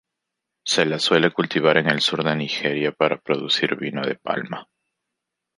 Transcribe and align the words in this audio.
Se 0.65 0.83
la 0.83 0.97
suele 0.97 1.29
cultivar 1.29 1.77
en 1.77 1.85
el 1.87 2.01
sur 2.01 2.23
de 2.23 2.35
Nigeria 2.35 2.91
para 2.91 3.21
producir 3.21 3.75
vino 3.75 4.01
de 4.01 4.15
palma. 4.15 4.67